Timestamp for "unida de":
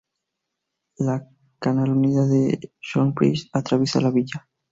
1.91-2.71